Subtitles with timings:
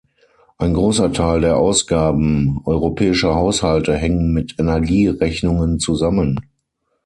[0.57, 6.39] Ein großer Teil der Ausgaben europäischer Haushalte hängen mit Energierechnungen zusammen.